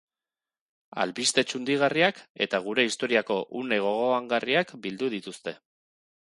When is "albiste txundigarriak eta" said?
1.01-2.61